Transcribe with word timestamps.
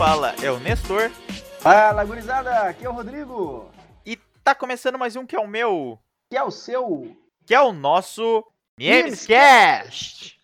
fala 0.00 0.34
é 0.42 0.50
o 0.50 0.58
Nestor. 0.58 1.10
Fala, 1.60 2.02
gurizada, 2.06 2.62
aqui 2.62 2.86
é 2.86 2.88
o 2.88 2.92
Rodrigo. 2.92 3.70
E 4.06 4.16
tá 4.42 4.54
começando 4.54 4.98
mais 4.98 5.14
um 5.14 5.26
que 5.26 5.36
é 5.36 5.38
o 5.38 5.46
meu, 5.46 5.98
Que 6.30 6.38
é 6.38 6.42
o 6.42 6.50
seu. 6.50 7.14
que 7.44 7.54
é 7.54 7.60
o 7.60 7.70
nosso 7.70 8.42
Memescast. 8.78 10.40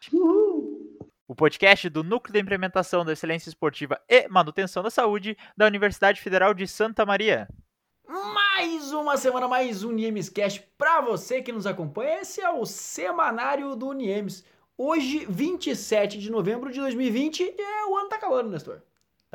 O 1.26 1.34
podcast 1.34 1.88
do 1.88 2.04
Núcleo 2.04 2.34
de 2.34 2.38
Implementação 2.38 3.02
da 3.02 3.14
Excelência 3.14 3.48
Esportiva 3.48 3.98
e 4.06 4.28
Manutenção 4.28 4.82
da 4.82 4.90
Saúde 4.90 5.38
da 5.56 5.64
Universidade 5.64 6.20
Federal 6.20 6.52
de 6.52 6.68
Santa 6.68 7.06
Maria. 7.06 7.48
Mais 8.06 8.92
uma 8.92 9.16
semana, 9.16 9.48
mais 9.48 9.82
um 9.82 9.90
Niemes 9.90 10.28
Cast 10.28 10.62
pra 10.76 11.00
você 11.00 11.40
que 11.40 11.50
nos 11.50 11.66
acompanha. 11.66 12.20
Esse 12.20 12.42
é 12.42 12.50
o 12.50 12.66
semanário 12.66 13.74
do 13.74 13.94
Niemes. 13.94 14.44
Hoje, 14.76 15.24
27 15.26 16.18
de 16.18 16.30
novembro 16.30 16.70
de 16.70 16.78
2020, 16.78 17.40
e 17.40 17.58
é, 17.58 17.86
o 17.86 17.96
ano 17.96 18.10
tá 18.10 18.16
acabando, 18.16 18.50
Nestor. 18.50 18.82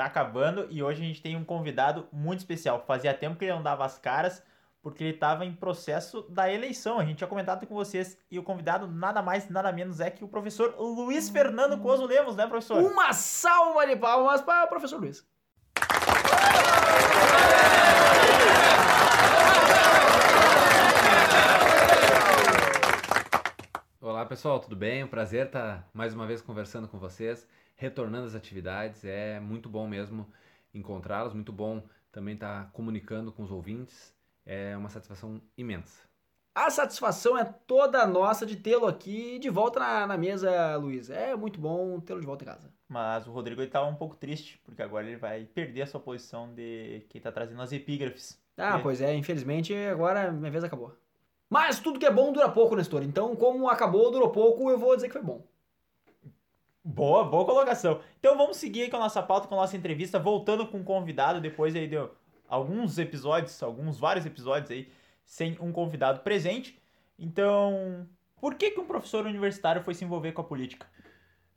Tá 0.02 0.08
acabando 0.08 0.66
e 0.72 0.82
hoje 0.82 1.00
a 1.04 1.06
gente 1.06 1.22
tem 1.22 1.36
um 1.36 1.46
convidado 1.46 2.08
muito 2.12 2.40
especial. 2.40 2.84
Fazia 2.88 3.14
tempo 3.14 3.38
que 3.38 3.46
ele 3.46 3.54
não 3.54 3.62
dava 3.62 3.86
as 3.86 4.00
caras, 4.00 4.42
porque 4.82 5.04
ele 5.04 5.14
estava 5.14 5.46
em 5.46 5.54
processo 5.54 6.24
da 6.28 6.52
eleição. 6.52 7.00
A 7.00 7.06
gente 7.06 7.18
tinha 7.18 7.28
comentado 7.28 7.68
com 7.68 7.76
vocês. 7.76 8.18
E 8.32 8.40
o 8.40 8.44
convidado 8.44 8.88
nada 8.88 9.22
mais, 9.22 9.48
nada 9.48 9.72
menos 9.72 10.00
é 10.00 10.10
que 10.10 10.24
o 10.24 10.28
professor 10.28 10.74
Luiz 10.80 11.30
Fernando 11.30 11.80
Coso 11.80 12.08
Lemos, 12.08 12.36
né, 12.36 12.48
professor? 12.48 12.82
Uma 12.82 13.14
salva 13.14 13.86
de 13.86 13.96
palmas 13.96 14.42
para 14.42 14.66
o 14.66 14.70
professor 14.70 15.00
Luiz. 15.00 15.24
Pessoal, 24.32 24.62
tudo 24.62 24.78
bem? 24.78 25.04
Um 25.04 25.10
prazer 25.10 25.48
estar 25.48 25.90
mais 25.94 26.14
uma 26.14 26.26
vez 26.26 26.42
conversando 26.42 26.88
com 26.88 26.98
vocês, 26.98 27.46
retornando 27.76 28.28
às 28.28 28.34
atividades. 28.34 29.04
É 29.04 29.42
muito 29.42 29.68
bom 29.68 29.86
mesmo 29.86 30.26
encontrá-los, 30.74 31.34
muito 31.34 31.52
bom 31.52 31.84
também 32.14 32.36
estar 32.36 32.72
comunicando 32.72 33.34
com 33.34 33.44
os 33.44 33.52
ouvintes. 33.52 34.16
É 34.46 34.78
uma 34.78 34.88
satisfação 34.88 35.42
imensa. 35.58 36.06
A 36.56 36.70
satisfação 36.70 37.38
é 37.38 37.44
toda 37.44 38.08
nossa 38.08 38.46
de 38.46 38.56
tê-lo 38.56 38.88
aqui 38.88 39.38
de 39.38 39.50
volta 39.50 39.82
na, 39.82 40.08
na 40.08 40.18
mesa, 40.18 40.78
Luiz. 40.78 41.10
É 41.10 41.36
muito 41.36 41.60
bom 41.60 42.00
tê-lo 42.00 42.22
de 42.22 42.26
volta 42.26 42.46
em 42.46 42.48
casa. 42.48 42.72
Mas 42.88 43.28
o 43.28 43.34
Rodrigo 43.34 43.62
ele 43.62 43.70
tava 43.70 43.88
um 43.88 43.96
pouco 43.96 44.16
triste, 44.16 44.62
porque 44.64 44.82
agora 44.82 45.06
ele 45.06 45.18
vai 45.18 45.44
perder 45.44 45.82
a 45.82 45.88
sua 45.88 46.00
posição 46.00 46.54
de 46.54 47.06
quem 47.10 47.20
tá 47.20 47.34
trazendo 47.34 47.62
as 47.62 47.74
epígrafes. 47.74 48.42
Ah, 48.56 48.80
pois 48.80 49.02
é, 49.02 49.14
infelizmente 49.14 49.76
agora 49.76 50.32
minha 50.32 50.52
vez 50.52 50.64
acabou. 50.64 50.96
Mas 51.52 51.82
tudo 51.82 52.00
que 52.00 52.06
é 52.06 52.12
bom 52.12 52.32
dura 52.32 52.48
pouco, 52.48 52.78
Nestor. 52.78 53.04
Então, 53.04 53.36
como 53.36 53.68
acabou, 53.68 54.10
durou 54.10 54.30
pouco, 54.30 54.70
eu 54.70 54.80
vou 54.80 54.96
dizer 54.96 55.10
que 55.10 55.14
foi 55.14 55.22
bom. 55.22 55.44
Boa, 56.82 57.26
boa 57.26 57.44
colocação. 57.44 58.00
Então 58.18 58.38
vamos 58.38 58.56
seguir 58.56 58.90
com 58.90 58.96
a 58.96 59.02
nossa 59.02 59.22
pauta, 59.22 59.50
com 59.50 59.56
a 59.56 59.58
nossa 59.58 59.76
entrevista, 59.76 60.18
voltando 60.18 60.66
com 60.66 60.80
o 60.80 60.84
convidado, 60.86 61.42
depois 61.42 61.76
aí 61.76 61.90
deu 61.90 62.16
alguns 62.48 62.98
episódios, 62.98 63.62
alguns 63.62 64.00
vários 64.00 64.26
episódios 64.26 64.72
aí, 64.72 64.90
sem 65.26 65.58
um 65.60 65.74
convidado 65.74 66.22
presente. 66.22 66.82
Então, 67.20 68.08
por 68.40 68.56
que 68.56 68.72
que 68.72 68.80
um 68.80 68.86
professor 68.86 69.26
universitário 69.26 69.84
foi 69.84 69.94
se 69.94 70.06
envolver 70.06 70.32
com 70.32 70.40
a 70.40 70.46
política? 70.46 70.88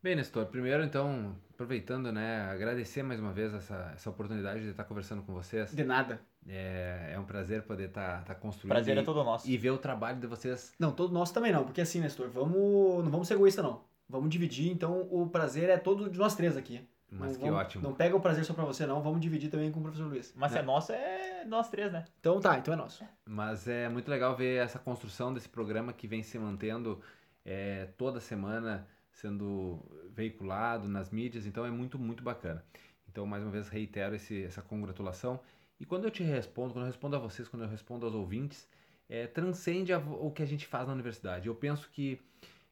Bem, 0.04 0.14
Nestor, 0.16 0.44
primeiro 0.44 0.84
então, 0.84 1.34
aproveitando, 1.54 2.12
né, 2.12 2.42
agradecer 2.50 3.02
mais 3.02 3.18
uma 3.18 3.32
vez 3.32 3.54
essa, 3.54 3.90
essa 3.94 4.10
oportunidade 4.10 4.60
de 4.60 4.68
estar 4.68 4.84
conversando 4.84 5.22
com 5.22 5.32
vocês. 5.32 5.74
De 5.74 5.82
nada. 5.82 6.20
É, 6.46 7.12
é 7.14 7.18
um 7.18 7.24
prazer 7.24 7.62
poder 7.62 7.88
estar 7.88 8.20
estar 8.20 8.34
construindo 8.34 8.74
Prazer 8.74 8.98
e, 8.98 9.00
é 9.00 9.02
todo 9.02 9.24
nosso. 9.24 9.48
e 9.48 9.56
ver 9.56 9.70
o 9.70 9.78
trabalho 9.78 10.20
de 10.20 10.26
vocês. 10.26 10.74
Não, 10.78 10.92
todo 10.92 11.10
nosso 11.10 11.32
também 11.32 11.50
não, 11.50 11.64
porque 11.64 11.80
assim, 11.80 12.02
Nestor, 12.02 12.28
vamos, 12.28 13.02
não 13.02 13.10
vamos 13.10 13.26
ser 13.28 13.32
egoístas 13.32 13.64
não. 13.64 13.80
Vamos 14.06 14.28
dividir, 14.28 14.70
então 14.70 15.08
o 15.10 15.26
prazer 15.26 15.70
é 15.70 15.78
todo 15.78 16.10
de 16.10 16.18
nós 16.18 16.34
três 16.34 16.54
aqui. 16.54 16.86
Mas 17.10 17.30
Não 17.32 17.38
que 17.38 17.44
vamos- 17.46 17.60
ótimo. 17.60 17.82
Não 17.84 17.94
pega 17.94 18.14
o 18.14 18.20
prazer 18.20 18.44
só 18.44 18.52
pra 18.52 18.66
você 18.66 18.84
não, 18.84 19.00
vamos 19.02 19.22
dividir 19.22 19.48
também 19.48 19.72
com 19.72 19.80
o 19.80 19.82
professor 19.84 20.06
Luiz. 20.06 20.34
Mas 20.36 20.52
se 20.52 20.58
é 20.58 20.60
Né? 20.60 20.66
nosso, 20.66 20.92
é 20.92 21.44
nós 21.46 21.70
três, 21.70 21.90
né? 21.90 22.04
Então 22.20 22.38
tá, 22.40 22.58
então 22.58 22.74
é 22.74 22.76
nosso. 22.76 23.02
Mas 23.24 23.66
é 23.66 23.88
muito 23.88 24.10
legal 24.10 24.36
ver 24.36 24.56
essa 24.62 24.78
construção 24.78 25.32
desse 25.32 25.48
programa 25.48 25.94
que 25.94 26.06
vem 26.06 26.22
se 26.22 26.38
mantendo 26.38 27.00
é, 27.42 27.88
toda 27.96 28.20
semana 28.20 28.86
sendo 29.14 29.80
veiculado 30.10 30.88
nas 30.88 31.10
mídias, 31.10 31.46
então 31.46 31.64
é 31.64 31.70
muito, 31.70 31.98
muito 31.98 32.22
bacana. 32.22 32.64
Então, 33.08 33.26
mais 33.26 33.42
uma 33.42 33.50
vez, 33.52 33.68
reitero 33.68 34.14
esse, 34.14 34.42
essa 34.44 34.60
congratulação. 34.60 35.40
E 35.78 35.84
quando 35.86 36.04
eu 36.04 36.10
te 36.10 36.22
respondo, 36.22 36.72
quando 36.72 36.84
eu 36.84 36.90
respondo 36.90 37.16
a 37.16 37.18
vocês, 37.18 37.48
quando 37.48 37.62
eu 37.62 37.68
respondo 37.68 38.04
aos 38.06 38.14
ouvintes, 38.14 38.68
é, 39.08 39.26
transcende 39.26 39.92
a- 39.92 39.98
o 39.98 40.30
que 40.30 40.42
a 40.42 40.46
gente 40.46 40.66
faz 40.66 40.86
na 40.86 40.92
universidade. 40.94 41.46
Eu 41.46 41.54
penso 41.54 41.88
que 41.90 42.20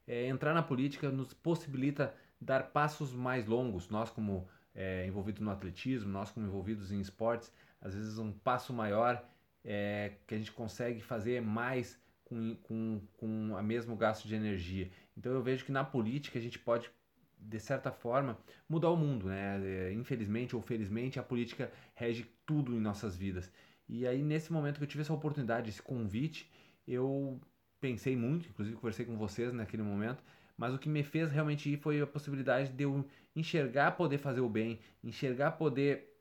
é, 0.07 0.27
entrar 0.27 0.53
na 0.53 0.63
política 0.63 1.11
nos 1.11 1.33
possibilita 1.33 2.13
dar 2.41 2.73
passos 2.73 3.13
mais 3.13 3.47
longos. 3.47 3.89
Nós, 3.89 4.11
como 4.11 4.49
é, 4.75 5.07
envolvidos 5.07 5.41
no 5.41 5.51
atletismo, 5.51 6.11
nós, 6.11 6.31
como 6.31 6.45
envolvidos 6.47 6.91
em 6.91 7.01
esportes, 7.01 7.53
às 7.81 7.95
vezes 7.95 8.19
um 8.19 8.33
passo 8.33 8.73
maior 8.73 9.23
é, 9.65 10.15
que 10.27 10.35
a 10.35 10.39
gente 10.39 10.51
consegue 10.51 11.01
fazer 11.01 11.41
mais 11.41 12.01
com, 12.33 12.57
com, 12.63 13.01
com 13.19 13.57
a 13.57 13.63
mesmo 13.63 13.95
gasto 13.97 14.27
de 14.27 14.35
energia. 14.35 14.91
Então 15.17 15.33
eu 15.33 15.43
vejo 15.43 15.65
que 15.65 15.73
na 15.73 15.85
política 15.85 16.39
a 16.39 16.43
gente 16.43 16.59
pode, 16.59 16.91
de 17.39 17.61
certa 17.61 17.93
forma, 17.93 18.39
mudar 18.69 18.91
o 18.91 18.97
mundo. 18.97 19.27
Né? 19.27 19.89
É, 19.89 19.93
Infelizmente 19.93 20.57
ou 20.57 20.63
felizmente, 20.63 21.19
a 21.19 21.23
política 21.23 21.71
rege 21.95 22.27
tudo 22.47 22.75
em 22.75 22.81
nossas 22.81 23.17
vidas. 23.17 23.51
E 23.89 24.07
aí, 24.07 24.23
nesse 24.23 24.53
momento 24.53 24.79
que 24.79 24.85
eu 24.85 24.89
tive 24.89 25.03
essa 25.03 25.13
oportunidade, 25.13 25.69
esse 25.69 25.83
convite, 25.83 26.51
eu 26.87 27.41
pensei 27.81 28.17
muito, 28.17 28.49
inclusive 28.49 28.77
conversei 28.77 29.05
com 29.05 29.17
vocês 29.17 29.53
naquele 29.53 29.83
momento, 29.83 30.23
mas 30.57 30.73
o 30.73 30.79
que 30.79 30.89
me 30.89 31.03
fez 31.03 31.31
realmente 31.31 31.69
ir 31.69 31.77
foi 31.79 32.01
a 32.01 32.07
possibilidade 32.07 32.71
de 32.71 32.85
eu 32.85 33.05
enxergar 33.35 33.93
poder 33.93 34.19
fazer 34.19 34.41
o 34.41 34.49
bem, 34.49 34.81
enxergar 35.03 35.53
poder 35.53 36.17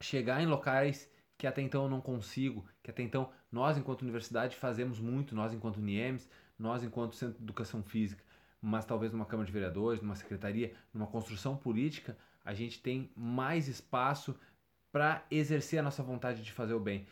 chegar 0.00 0.40
em 0.42 0.46
locais 0.46 1.10
que 1.38 1.46
até 1.46 1.60
então 1.60 1.84
eu 1.84 1.90
não 1.90 2.00
consigo, 2.00 2.64
que 2.82 2.90
até 2.90 3.02
então 3.02 3.30
nós, 3.50 3.76
enquanto 3.76 4.02
universidade, 4.02 4.56
fazemos 4.56 4.98
muito, 4.98 5.34
nós, 5.34 5.52
enquanto 5.52 5.80
NIEMS, 5.80 6.28
nós, 6.58 6.82
enquanto 6.82 7.14
Centro 7.14 7.38
de 7.38 7.44
Educação 7.44 7.82
Física, 7.82 8.24
mas 8.60 8.84
talvez 8.84 9.12
numa 9.12 9.26
Câmara 9.26 9.46
de 9.46 9.52
Vereadores, 9.52 10.00
numa 10.00 10.14
secretaria, 10.14 10.74
numa 10.92 11.06
construção 11.06 11.56
política, 11.56 12.16
a 12.44 12.54
gente 12.54 12.80
tem 12.80 13.10
mais 13.14 13.68
espaço 13.68 14.34
para 14.90 15.26
exercer 15.30 15.78
a 15.78 15.82
nossa 15.82 16.02
vontade 16.02 16.42
de 16.42 16.52
fazer 16.52 16.72
o 16.72 16.80
bem. 16.80 17.06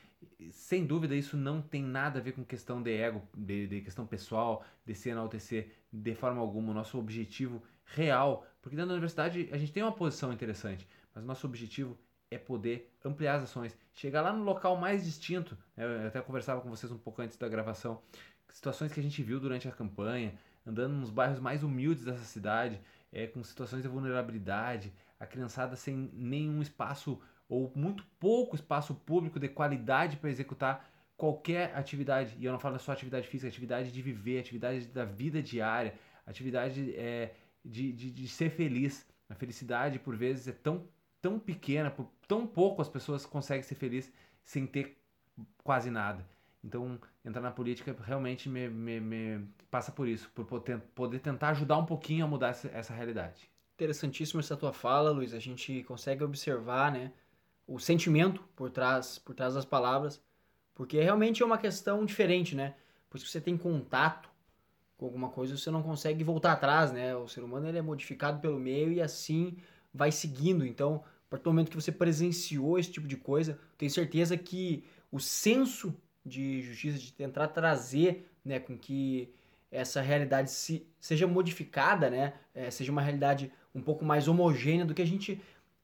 Sem 0.50 0.86
dúvida, 0.86 1.14
isso 1.14 1.36
não 1.36 1.60
tem 1.60 1.82
nada 1.82 2.18
a 2.18 2.22
ver 2.22 2.32
com 2.32 2.42
questão 2.42 2.82
de 2.82 2.90
ego, 2.90 3.22
de, 3.36 3.66
de 3.66 3.80
questão 3.82 4.06
pessoal, 4.06 4.64
de 4.86 4.94
se 4.94 5.10
enaltecer 5.10 5.70
de 5.92 6.14
forma 6.14 6.40
alguma. 6.40 6.70
O 6.70 6.74
nosso 6.74 6.98
objetivo 6.98 7.62
real, 7.84 8.46
porque 8.62 8.74
dentro 8.74 8.88
da 8.88 8.94
universidade 8.94 9.50
a 9.52 9.58
gente 9.58 9.72
tem 9.72 9.82
uma 9.82 9.92
posição 9.92 10.32
interessante, 10.32 10.88
mas 11.14 11.22
o 11.22 11.26
nosso 11.26 11.46
objetivo 11.46 11.98
é 12.34 12.38
poder 12.38 12.92
ampliar 13.04 13.36
as 13.36 13.44
ações, 13.44 13.76
chegar 13.92 14.22
lá 14.22 14.32
no 14.32 14.44
local 14.44 14.76
mais 14.76 15.04
distinto. 15.04 15.56
né? 15.76 15.84
Eu 15.84 16.08
até 16.08 16.20
conversava 16.20 16.60
com 16.60 16.68
vocês 16.68 16.90
um 16.90 16.98
pouco 16.98 17.22
antes 17.22 17.36
da 17.36 17.48
gravação, 17.48 18.00
situações 18.48 18.92
que 18.92 19.00
a 19.00 19.02
gente 19.02 19.22
viu 19.22 19.40
durante 19.40 19.68
a 19.68 19.72
campanha, 19.72 20.34
andando 20.66 20.94
nos 20.94 21.10
bairros 21.10 21.40
mais 21.40 21.62
humildes 21.62 22.04
dessa 22.04 22.24
cidade, 22.24 22.80
é, 23.12 23.26
com 23.26 23.42
situações 23.42 23.82
de 23.82 23.88
vulnerabilidade, 23.88 24.92
a 25.18 25.26
criançada 25.26 25.76
sem 25.76 26.10
nenhum 26.12 26.60
espaço 26.60 27.20
ou 27.48 27.72
muito 27.74 28.04
pouco 28.18 28.56
espaço 28.56 28.94
público 28.94 29.38
de 29.38 29.48
qualidade 29.48 30.16
para 30.16 30.30
executar 30.30 30.90
qualquer 31.16 31.74
atividade. 31.76 32.36
E 32.38 32.44
eu 32.44 32.52
não 32.52 32.58
falo 32.58 32.78
só 32.78 32.92
atividade 32.92 33.28
física, 33.28 33.48
atividade 33.48 33.92
de 33.92 34.02
viver, 34.02 34.40
atividade 34.40 34.86
da 34.86 35.04
vida 35.04 35.42
diária, 35.42 35.94
atividade 36.26 36.94
é, 36.96 37.34
de, 37.64 37.92
de, 37.92 38.10
de 38.10 38.28
ser 38.28 38.50
feliz. 38.50 39.06
A 39.28 39.34
felicidade, 39.34 39.98
por 39.98 40.16
vezes, 40.16 40.48
é 40.48 40.52
tão, 40.52 40.86
tão 41.24 41.38
pequena, 41.38 41.90
por 41.90 42.06
tão 42.28 42.46
pouco 42.46 42.82
as 42.82 42.88
pessoas 42.88 43.24
conseguem 43.24 43.62
ser 43.62 43.76
felizes 43.76 44.12
sem 44.42 44.66
ter 44.66 45.00
quase 45.62 45.90
nada. 45.90 46.28
Então, 46.62 47.00
entrar 47.24 47.40
na 47.40 47.50
política 47.50 47.96
realmente 48.02 48.46
me, 48.46 48.68
me, 48.68 49.00
me 49.00 49.48
passa 49.70 49.90
por 49.90 50.06
isso, 50.06 50.30
por 50.34 50.44
poder, 50.44 51.20
tentar 51.20 51.48
ajudar 51.48 51.78
um 51.78 51.86
pouquinho 51.86 52.26
a 52.26 52.28
mudar 52.28 52.48
essa, 52.48 52.68
essa 52.68 52.92
realidade. 52.92 53.50
Interessantíssima 53.74 54.40
essa 54.40 54.54
tua 54.54 54.70
fala, 54.70 55.10
Luiz. 55.10 55.32
A 55.32 55.38
gente 55.38 55.82
consegue 55.84 56.22
observar, 56.22 56.92
né, 56.92 57.10
o 57.66 57.78
sentimento 57.78 58.42
por 58.54 58.70
trás, 58.70 59.18
por 59.18 59.34
trás 59.34 59.54
das 59.54 59.64
palavras, 59.64 60.22
porque 60.74 61.00
realmente 61.00 61.42
é 61.42 61.46
uma 61.46 61.56
questão 61.56 62.04
diferente, 62.04 62.54
né? 62.54 62.74
Pois 63.08 63.22
que 63.22 63.30
você 63.30 63.40
tem 63.40 63.56
contato 63.56 64.28
com 64.98 65.06
alguma 65.06 65.30
coisa, 65.30 65.56
você 65.56 65.70
não 65.70 65.82
consegue 65.82 66.22
voltar 66.22 66.52
atrás, 66.52 66.92
né? 66.92 67.16
O 67.16 67.26
ser 67.28 67.42
humano 67.42 67.66
ele 67.66 67.78
é 67.78 67.82
modificado 67.82 68.40
pelo 68.40 68.60
meio 68.60 68.92
e 68.92 69.00
assim 69.00 69.56
vai 69.92 70.12
seguindo. 70.12 70.66
Então, 70.66 71.02
partir 71.34 71.44
do 71.44 71.50
momento 71.50 71.70
que 71.70 71.76
você 71.76 71.92
presenciou 71.92 72.78
esse 72.78 72.90
tipo 72.90 73.08
de 73.08 73.16
coisa, 73.16 73.58
tenho 73.76 73.90
certeza 73.90 74.36
que 74.36 74.84
o 75.10 75.18
senso 75.18 75.94
de 76.24 76.62
justiça, 76.62 76.98
de 76.98 77.12
tentar 77.12 77.48
trazer, 77.48 78.30
né, 78.44 78.58
com 78.58 78.78
que 78.78 79.32
essa 79.70 80.00
realidade 80.00 80.50
se, 80.50 80.86
seja 81.00 81.26
modificada, 81.26 82.08
né, 82.08 82.34
é, 82.54 82.70
seja 82.70 82.92
uma 82.92 83.02
realidade 83.02 83.52
um 83.74 83.82
pouco 83.82 84.04
mais 84.04 84.28
homogênea 84.28 84.84
do 84.84 84.94
que 84.94 85.02
a 85.02 85.06
gente 85.06 85.40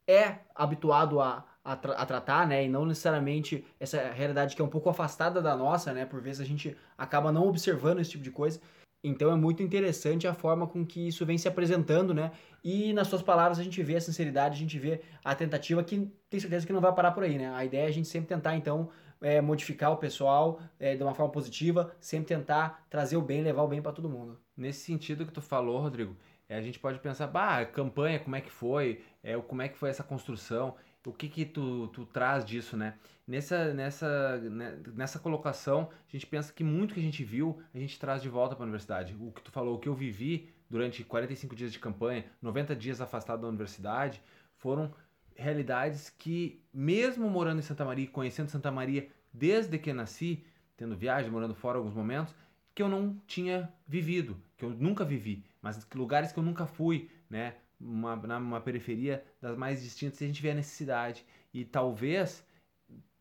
é 0.06 0.38
habituado 0.54 1.20
a, 1.20 1.44
a, 1.64 1.76
tra- 1.76 1.94
a 1.94 2.06
tratar, 2.06 2.46
né, 2.46 2.64
e 2.64 2.68
não 2.68 2.86
necessariamente 2.86 3.64
essa 3.78 4.10
realidade 4.12 4.54
que 4.54 4.62
é 4.62 4.64
um 4.64 4.68
pouco 4.68 4.88
afastada 4.88 5.42
da 5.42 5.56
nossa, 5.56 5.92
né, 5.92 6.06
por 6.06 6.20
vezes 6.20 6.40
a 6.40 6.44
gente 6.44 6.76
acaba 6.96 7.32
não 7.32 7.46
observando 7.48 7.98
esse 8.00 8.10
tipo 8.12 8.22
de 8.24 8.30
coisa. 8.30 8.60
Então 9.02 9.30
é 9.32 9.34
muito 9.34 9.62
interessante 9.62 10.26
a 10.26 10.34
forma 10.34 10.66
com 10.66 10.84
que 10.84 11.08
isso 11.08 11.24
vem 11.24 11.38
se 11.38 11.48
apresentando, 11.48 12.12
né? 12.12 12.32
E 12.62 12.92
nas 12.92 13.08
suas 13.08 13.22
palavras 13.22 13.58
a 13.58 13.62
gente 13.62 13.82
vê 13.82 13.96
a 13.96 14.00
sinceridade, 14.00 14.54
a 14.54 14.58
gente 14.58 14.78
vê 14.78 15.00
a 15.24 15.34
tentativa 15.34 15.82
que 15.82 16.10
tem 16.28 16.38
certeza 16.38 16.66
que 16.66 16.72
não 16.72 16.80
vai 16.80 16.94
parar 16.94 17.12
por 17.12 17.22
aí, 17.24 17.38
né? 17.38 17.50
A 17.54 17.64
ideia 17.64 17.84
é 17.84 17.88
a 17.88 17.92
gente 17.92 18.08
sempre 18.08 18.28
tentar, 18.28 18.54
então, 18.56 18.90
é, 19.22 19.40
modificar 19.40 19.90
o 19.92 19.96
pessoal 19.96 20.60
é, 20.78 20.96
de 20.96 21.02
uma 21.02 21.14
forma 21.14 21.32
positiva, 21.32 21.94
sempre 22.00 22.28
tentar 22.28 22.86
trazer 22.90 23.16
o 23.16 23.22
bem, 23.22 23.42
levar 23.42 23.62
o 23.62 23.68
bem 23.68 23.80
para 23.80 23.92
todo 23.92 24.08
mundo. 24.08 24.38
Nesse 24.56 24.80
sentido 24.80 25.24
que 25.26 25.32
tu 25.32 25.40
falou, 25.40 25.80
Rodrigo, 25.80 26.16
é, 26.50 26.56
a 26.56 26.60
gente 26.60 26.80
pode 26.80 26.98
pensar, 26.98 27.28
bah, 27.28 27.64
campanha, 27.64 28.18
como 28.18 28.34
é 28.34 28.40
que 28.40 28.50
foi? 28.50 29.04
É, 29.22 29.36
como 29.36 29.62
é 29.62 29.68
que 29.68 29.78
foi 29.78 29.88
essa 29.88 30.02
construção? 30.02 30.74
O 31.06 31.12
que 31.12 31.28
que 31.28 31.44
tu, 31.44 31.86
tu 31.88 32.04
traz 32.04 32.44
disso, 32.44 32.76
né? 32.76 32.98
Nessa, 33.24 33.72
nessa, 33.72 34.36
né, 34.38 34.76
nessa 34.92 35.20
colocação, 35.20 35.90
a 36.08 36.10
gente 36.10 36.26
pensa 36.26 36.52
que 36.52 36.64
muito 36.64 36.92
que 36.92 36.98
a 36.98 37.02
gente 37.02 37.22
viu, 37.22 37.62
a 37.72 37.78
gente 37.78 37.96
traz 38.00 38.20
de 38.20 38.28
volta 38.28 38.56
para 38.56 38.64
a 38.64 38.66
universidade. 38.66 39.16
O 39.20 39.30
que 39.30 39.40
tu 39.40 39.52
falou, 39.52 39.76
o 39.76 39.78
que 39.78 39.88
eu 39.88 39.94
vivi 39.94 40.52
durante 40.68 41.04
45 41.04 41.54
dias 41.54 41.72
de 41.72 41.78
campanha, 41.78 42.24
90 42.42 42.74
dias 42.74 43.00
afastado 43.00 43.42
da 43.42 43.48
universidade, 43.48 44.20
foram 44.56 44.92
realidades 45.36 46.10
que, 46.10 46.60
mesmo 46.74 47.30
morando 47.30 47.60
em 47.60 47.62
Santa 47.62 47.84
Maria, 47.84 48.08
conhecendo 48.08 48.50
Santa 48.50 48.72
Maria 48.72 49.08
desde 49.32 49.78
que 49.78 49.92
nasci, 49.92 50.44
tendo 50.76 50.96
viagem, 50.96 51.30
morando 51.30 51.54
fora 51.54 51.78
alguns 51.78 51.94
momentos, 51.94 52.34
que 52.80 52.82
eu 52.82 52.88
não 52.88 53.14
tinha 53.26 53.70
vivido, 53.86 54.42
que 54.56 54.64
eu 54.64 54.70
nunca 54.70 55.04
vivi, 55.04 55.44
mas 55.60 55.86
lugares 55.94 56.32
que 56.32 56.38
eu 56.38 56.42
nunca 56.42 56.64
fui, 56.64 57.10
né? 57.28 57.56
Uma, 57.78 58.16
numa 58.16 58.58
periferia 58.58 59.22
das 59.38 59.54
mais 59.54 59.82
distintas, 59.82 60.18
e 60.18 60.24
a 60.24 60.26
gente 60.28 60.48
a 60.48 60.54
necessidade. 60.54 61.26
E 61.52 61.62
talvez 61.62 62.42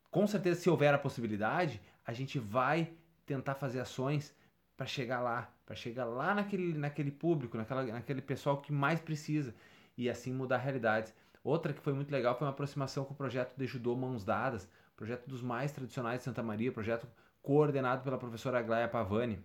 com 0.09 0.25
certeza, 0.25 0.61
se 0.61 0.69
houver 0.69 0.94
a 0.94 0.97
possibilidade, 0.97 1.81
a 2.06 2.13
gente 2.13 2.39
vai 2.39 2.89
tentar 3.25 3.56
fazer 3.56 3.81
ações 3.81 4.33
para 4.77 4.88
chegar 4.88 5.19
lá, 5.19 5.53
para 5.65 5.75
chegar 5.75 6.05
lá 6.05 6.33
naquele, 6.33 6.73
naquele 6.77 7.12
público, 7.12 7.57
naquela, 7.57 7.83
naquele 7.83 8.21
pessoal 8.21 8.62
que 8.62 8.71
mais 8.71 9.01
precisa 9.01 9.53
e 9.97 10.09
assim 10.09 10.33
mudar 10.33 10.59
realidades. 10.59 11.13
Outra 11.44 11.73
que 11.73 11.81
foi 11.81 11.91
muito 11.91 12.12
legal 12.12 12.33
foi 12.38 12.47
uma 12.47 12.53
aproximação 12.53 13.03
com 13.03 13.13
o 13.13 13.17
projeto 13.17 13.57
de 13.57 13.67
Judô 13.67 13.94
Mãos 13.94 14.23
Dadas, 14.23 14.69
projeto 14.95 15.27
dos 15.27 15.41
mais 15.41 15.73
tradicionais 15.73 16.19
de 16.19 16.23
Santa 16.23 16.41
Maria, 16.41 16.71
projeto 16.71 17.05
coordenado 17.41 18.03
pela 18.03 18.17
professora 18.17 18.59
Aglaia 18.59 18.88
Pavani, 18.88 19.44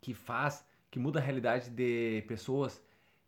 que 0.00 0.14
faz, 0.14 0.64
que 0.90 0.98
muda 0.98 1.18
a 1.18 1.22
realidade 1.22 1.70
de 1.70 2.24
pessoas 2.28 2.82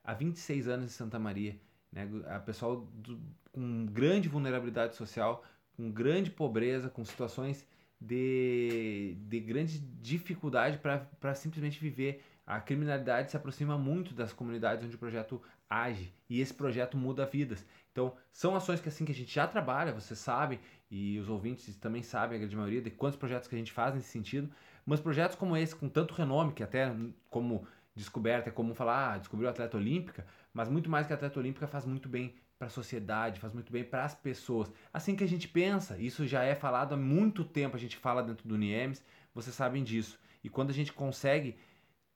há 0.04 0.14
26 0.14 0.68
anos 0.68 0.86
em 0.86 0.88
Santa 0.88 1.18
Maria, 1.18 1.56
né? 1.92 2.08
A 2.26 2.38
pessoal 2.38 2.88
do, 2.94 3.20
com 3.52 3.86
grande 3.86 4.28
vulnerabilidade 4.28 4.94
social 4.94 5.44
com 5.78 5.92
grande 5.92 6.28
pobreza, 6.28 6.90
com 6.90 7.04
situações 7.04 7.64
de, 8.00 9.16
de 9.28 9.38
grande 9.38 9.78
dificuldade 9.78 10.76
para 10.78 11.34
simplesmente 11.36 11.78
viver. 11.78 12.20
A 12.44 12.60
criminalidade 12.60 13.30
se 13.30 13.36
aproxima 13.36 13.78
muito 13.78 14.12
das 14.12 14.32
comunidades 14.32 14.84
onde 14.84 14.96
o 14.96 14.98
projeto 14.98 15.40
age 15.68 16.12
e 16.28 16.40
esse 16.40 16.52
projeto 16.52 16.96
muda 16.96 17.26
vidas. 17.26 17.64
Então, 17.92 18.14
são 18.32 18.54
ações 18.54 18.80
que 18.80 18.88
assim 18.88 19.04
que 19.04 19.12
a 19.12 19.14
gente 19.14 19.34
já 19.34 19.46
trabalha, 19.46 19.92
você 19.92 20.14
sabe, 20.14 20.60
e 20.90 21.18
os 21.18 21.28
ouvintes 21.28 21.76
também 21.76 22.02
sabem, 22.02 22.36
a 22.36 22.38
grande 22.40 22.56
maioria, 22.56 22.80
de 22.80 22.90
quantos 22.90 23.18
projetos 23.18 23.48
que 23.48 23.54
a 23.54 23.58
gente 23.58 23.72
faz 23.72 23.94
nesse 23.94 24.08
sentido, 24.08 24.48
mas 24.86 25.00
projetos 25.00 25.36
como 25.36 25.56
esse, 25.56 25.74
com 25.74 25.88
tanto 25.88 26.14
renome, 26.14 26.52
que 26.52 26.62
até 26.62 26.94
como 27.28 27.66
descoberta 27.94 28.48
é 28.48 28.52
comum 28.52 28.74
falar, 28.74 29.14
ah, 29.14 29.18
descobriu 29.18 29.48
a 29.48 29.50
atleta 29.50 29.76
olímpica, 29.76 30.26
mas 30.52 30.68
muito 30.68 30.88
mais 30.88 31.06
que 31.06 31.12
a 31.12 31.16
atleta 31.16 31.38
olímpica 31.38 31.66
faz 31.66 31.84
muito 31.84 32.08
bem 32.08 32.34
para 32.58 32.68
a 32.68 32.70
sociedade, 32.70 33.40
faz 33.40 33.52
muito 33.52 33.72
bem 33.72 33.84
para 33.84 34.04
as 34.04 34.14
pessoas. 34.14 34.70
Assim 34.92 35.14
que 35.14 35.24
a 35.24 35.28
gente 35.28 35.46
pensa, 35.46 35.98
isso 35.98 36.26
já 36.26 36.42
é 36.42 36.54
falado 36.54 36.94
há 36.94 36.96
muito 36.96 37.44
tempo, 37.44 37.76
a 37.76 37.78
gente 37.78 37.96
fala 37.96 38.22
dentro 38.22 38.48
do 38.48 38.56
NIEMS, 38.56 39.04
vocês 39.34 39.54
sabem 39.54 39.84
disso. 39.84 40.18
E 40.42 40.48
quando 40.48 40.70
a 40.70 40.74
gente 40.74 40.92
consegue 40.92 41.56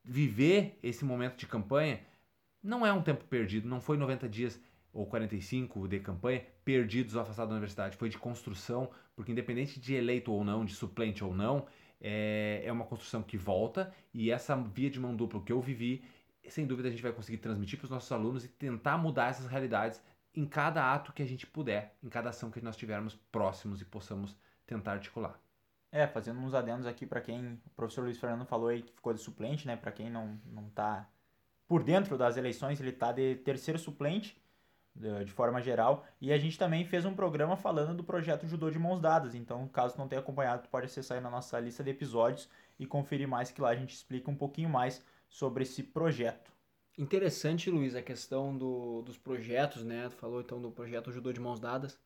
viver 0.05 0.79
esse 0.83 1.05
momento 1.05 1.37
de 1.37 1.47
campanha, 1.47 2.01
não 2.63 2.87
é 2.87 2.93
um 2.93 3.03
tempo 3.03 3.25
perdido, 3.25 3.69
não 3.69 3.81
foi 3.81 3.97
90 3.97 4.29
dias 4.29 4.61
ou 4.93 5.07
45 5.07 5.89
de 5.89 6.01
campanha 6.01 6.45
perdidos 6.65 7.15
ou 7.15 7.23
afastados 7.23 7.49
da 7.51 7.55
universidade, 7.55 7.97
foi 7.97 8.09
de 8.09 8.19
construção, 8.19 8.91
porque 9.17 9.33
independente 9.33 9.81
de 9.81 9.95
eleito 9.95 10.33
ou 10.33 10.45
não, 10.45 10.65
de 10.65 10.75
suplente 10.75 11.25
ou 11.25 11.35
não, 11.35 11.67
é, 12.01 12.63
é 12.65 12.73
uma 12.73 12.85
construção 12.85 13.23
que 13.23 13.37
volta 13.37 13.93
e 14.13 14.31
essa 14.31 14.57
via 14.57 14.91
de 14.91 15.01
mão 15.01 15.17
dupla 15.17 15.43
que 15.43 15.53
eu 15.53 15.61
vivi, 15.61 16.05
sem 16.49 16.67
dúvida 16.67 16.89
a 16.89 16.91
gente 16.91 17.03
vai 17.03 17.13
conseguir 17.13 17.39
transmitir 17.39 17.79
para 17.79 17.87
os 17.87 17.91
nossos 17.91 18.11
alunos 18.13 18.45
e 18.45 18.49
tentar 18.49 18.99
mudar 18.99 19.31
essas 19.31 19.47
realidades 19.47 20.03
em 20.35 20.47
cada 20.47 20.93
ato 20.93 21.13
que 21.13 21.23
a 21.23 21.27
gente 21.27 21.47
puder, 21.47 21.97
em 22.03 22.09
cada 22.09 22.31
ação 22.31 22.51
que 22.51 22.61
nós 22.61 22.77
tivermos 22.77 23.15
próximos 23.31 23.81
e 23.81 23.85
possamos 23.85 24.37
tentar 24.67 24.93
articular. 24.93 25.39
É, 25.91 26.07
fazendo 26.07 26.41
uns 26.41 26.55
adendos 26.55 26.87
aqui 26.87 27.07
para 27.07 27.21
quem 27.21 27.61
o 27.67 27.71
professor 27.77 28.03
Luiz 28.03 28.19
Fernando 28.19 28.47
falou 28.47 28.69
aí 28.69 28.83
que 28.83 28.93
ficou 28.93 29.13
de 29.13 29.21
suplente, 29.21 29.67
né? 29.67 29.77
Para 29.77 29.93
quem 29.93 30.09
não, 30.09 30.41
não 30.47 30.71
tá 30.71 31.07
por 31.73 31.83
dentro 31.83 32.19
das 32.19 32.37
eleições, 32.37 32.79
ele 32.83 32.93
tá 32.93 33.13
de 33.13 33.37
terceiro 33.37 33.79
suplente, 33.79 34.37
de, 34.95 35.33
forma 35.33 35.59
geral. 35.63 36.05
E 36.21 36.31
a 36.31 36.37
gente 36.37 36.59
também 36.59 36.85
fez 36.85 37.07
um 37.07 37.15
programa 37.15 37.57
falando 37.57 37.95
do 37.97 38.05
projeto 38.05 38.47
Judô 38.47 38.71
de 38.71 38.79
Mãos 38.79 39.01
Dadas. 39.01 39.35
Então, 39.35 39.67
caso 39.69 39.97
não 39.97 40.07
tenha 40.07 40.21
acompanhado, 40.21 40.69
pode 40.69 40.85
acessar 40.85 41.17
aí 41.17 41.25
na 41.25 41.31
nossa 41.31 41.59
lista 41.59 41.83
de 41.83 41.89
episódios 41.89 42.47
e 42.79 42.85
conferir 42.85 43.27
mais, 43.27 43.51
que 43.51 43.63
lá 43.63 43.71
a 43.71 43.75
gente 43.75 43.95
explica 43.95 44.31
um 44.31 44.35
pouquinho 44.35 44.69
mais 44.69 45.03
sobre 45.31 45.63
esse 45.63 45.83
projeto. 45.83 46.53
Interessante, 46.99 47.71
Luiz, 47.71 47.97
a 47.97 48.03
questão 48.03 48.55
do, 48.55 49.01
dos 49.01 49.17
projetos, 49.17 49.83
né? 49.83 50.11
Tu 50.11 50.17
falou 50.17 50.43
então 50.43 50.61
do 50.61 50.71
projeto 50.71 51.11
Judô 51.11 51.33
de 51.33 51.41
Mãos 51.41 51.59
Dadas, 51.59 51.99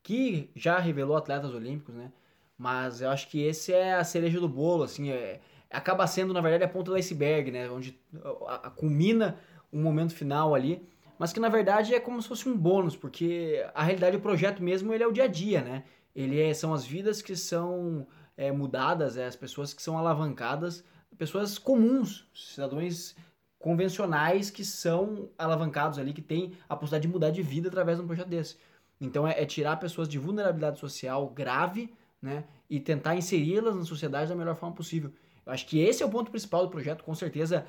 que 0.00 0.48
já 0.54 0.78
revelou 0.78 1.16
atletas 1.16 1.52
olímpicos, 1.52 1.96
né? 1.96 2.12
Mas 2.56 3.00
eu 3.00 3.10
acho 3.10 3.26
que 3.26 3.42
esse 3.42 3.72
é 3.72 3.94
a 3.94 4.04
cereja 4.04 4.38
do 4.38 4.48
bolo, 4.48 4.84
assim, 4.84 5.10
é, 5.10 5.40
acaba 5.70 6.06
sendo, 6.06 6.32
na 6.32 6.40
verdade, 6.40 6.64
a 6.64 6.68
ponta 6.68 6.90
do 6.90 6.96
iceberg, 6.96 7.50
né? 7.50 7.70
Onde 7.70 7.98
a, 8.46 8.66
a, 8.66 8.70
culmina 8.70 9.38
um 9.72 9.82
momento 9.82 10.14
final 10.14 10.54
ali, 10.54 10.86
mas 11.18 11.32
que 11.32 11.40
na 11.40 11.48
verdade 11.48 11.94
é 11.94 12.00
como 12.00 12.22
se 12.22 12.28
fosse 12.28 12.48
um 12.48 12.56
bônus, 12.56 12.96
porque 12.96 13.64
a 13.74 13.82
realidade 13.82 14.16
do 14.16 14.22
projeto 14.22 14.62
mesmo 14.62 14.94
ele 14.94 15.02
é 15.02 15.06
o 15.06 15.12
dia 15.12 15.24
a 15.24 15.28
dia, 15.28 15.62
né? 15.62 15.84
Ele 16.14 16.40
é, 16.40 16.54
são 16.54 16.72
as 16.72 16.84
vidas 16.84 17.20
que 17.20 17.36
são 17.36 18.06
é, 18.36 18.50
mudadas, 18.50 19.16
é, 19.16 19.26
as 19.26 19.36
pessoas 19.36 19.74
que 19.74 19.82
são 19.82 19.98
alavancadas, 19.98 20.82
pessoas 21.16 21.58
comuns, 21.58 22.26
cidadãos 22.34 23.14
convencionais 23.58 24.50
que 24.50 24.64
são 24.64 25.28
alavancados 25.36 25.98
ali, 25.98 26.12
que 26.12 26.22
têm 26.22 26.54
a 26.68 26.76
possibilidade 26.76 27.06
de 27.06 27.12
mudar 27.12 27.30
de 27.30 27.42
vida 27.42 27.68
através 27.68 27.98
de 27.98 28.04
um 28.04 28.06
projeto 28.06 28.28
desse. 28.28 28.56
Então 29.00 29.26
é, 29.26 29.40
é 29.40 29.44
tirar 29.44 29.76
pessoas 29.76 30.08
de 30.08 30.18
vulnerabilidade 30.18 30.78
social 30.78 31.28
grave, 31.28 31.92
né, 32.20 32.44
e 32.68 32.80
tentar 32.80 33.14
inseri-las 33.14 33.76
na 33.76 33.84
sociedade 33.84 34.28
da 34.28 34.36
melhor 34.36 34.56
forma 34.56 34.74
possível. 34.74 35.12
Eu 35.48 35.54
acho 35.54 35.66
que 35.66 35.80
esse 35.80 36.02
é 36.02 36.06
o 36.06 36.10
ponto 36.10 36.30
principal 36.30 36.66
do 36.66 36.70
projeto. 36.70 37.02
Com 37.02 37.14
certeza, 37.14 37.66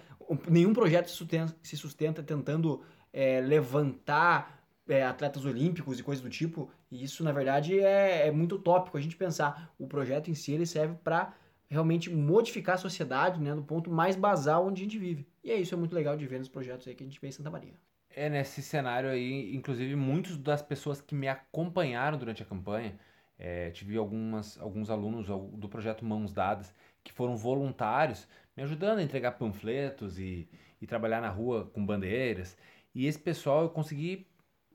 nenhum 0.49 0.73
projeto 0.73 1.09
se 1.09 1.15
sustenta, 1.15 1.55
se 1.63 1.77
sustenta 1.77 2.21
tentando 2.21 2.83
é, 3.13 3.39
levantar 3.39 4.61
é, 4.85 5.05
atletas 5.05 5.45
olímpicos 5.45 5.97
e 5.97 6.03
coisas 6.03 6.21
do 6.21 6.29
tipo. 6.29 6.69
E 6.91 7.01
isso, 7.01 7.23
na 7.23 7.31
verdade, 7.31 7.79
é, 7.79 8.27
é 8.27 8.31
muito 8.31 8.55
utópico 8.55 8.97
a 8.97 9.01
gente 9.01 9.15
pensar. 9.15 9.73
O 9.79 9.87
projeto 9.87 10.29
em 10.29 10.33
si 10.33 10.51
ele 10.51 10.65
serve 10.65 10.95
para 11.01 11.33
realmente 11.69 12.09
modificar 12.09 12.75
a 12.75 12.77
sociedade, 12.77 13.39
né, 13.39 13.53
no 13.53 13.63
ponto 13.63 13.89
mais 13.89 14.17
basal 14.17 14.67
onde 14.67 14.81
a 14.81 14.83
gente 14.83 14.99
vive. 14.99 15.25
E 15.41 15.49
é 15.49 15.55
isso, 15.55 15.73
é 15.73 15.77
muito 15.77 15.95
legal 15.95 16.17
de 16.17 16.27
ver 16.27 16.39
nos 16.39 16.49
projetos 16.49 16.85
aí 16.85 16.93
que 16.93 17.03
a 17.03 17.07
gente 17.07 17.21
vê 17.21 17.29
em 17.29 17.31
Santa 17.31 17.49
Maria. 17.49 17.75
É, 18.13 18.29
nesse 18.29 18.61
cenário 18.61 19.09
aí, 19.09 19.55
inclusive, 19.55 19.95
muitas 19.95 20.35
das 20.35 20.61
pessoas 20.61 20.99
que 20.99 21.15
me 21.15 21.29
acompanharam 21.29 22.17
durante 22.17 22.43
a 22.43 22.45
campanha, 22.45 22.99
é, 23.39 23.71
tive 23.71 23.97
algumas, 23.97 24.59
alguns 24.59 24.89
alunos 24.89 25.27
do 25.27 25.69
projeto 25.69 26.03
Mãos 26.03 26.33
Dadas 26.33 26.73
que 27.01 27.13
foram 27.13 27.37
voluntários, 27.37 28.27
me 28.55 28.61
ajudando 28.63 28.99
a 28.99 29.03
entregar 29.03 29.31
panfletos 29.31 30.19
e, 30.19 30.49
e 30.81 30.85
trabalhar 30.85 31.21
na 31.21 31.29
rua 31.29 31.71
com 31.73 31.85
bandeiras. 31.85 32.57
E 32.93 33.07
esse 33.07 33.17
pessoal 33.17 33.63
eu 33.63 33.69
consegui, 33.69 34.27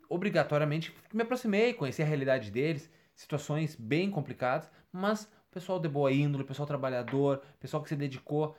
obrigatoriamente, 0.09 0.95
me 1.13 1.23
aproximei, 1.23 1.75
conheci 1.75 2.03
a 2.03 2.07
realidade 2.07 2.51
deles, 2.51 2.91
situações 3.15 3.77
bem 3.77 4.11
complicadas, 4.11 4.71
mas 4.91 5.31
pessoal 5.51 5.79
de 5.79 5.89
boa 5.89 6.11
índole, 6.11 6.43
pessoal 6.45 6.67
trabalhador, 6.67 7.43
pessoal 7.61 7.83
que 7.83 7.89
se 7.91 7.97
dedicou 7.97 8.57